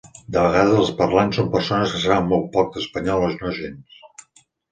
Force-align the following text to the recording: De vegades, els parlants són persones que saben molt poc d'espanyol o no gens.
De 0.35 0.43
vegades, 0.43 0.77
els 0.83 0.87
parlants 1.01 1.37
són 1.39 1.51
persones 1.57 1.93
que 1.95 2.01
saben 2.05 2.27
molt 2.31 2.49
poc 2.57 2.71
d'espanyol 2.77 3.27
o 3.27 3.31
no 3.35 3.51
gens. 3.59 4.01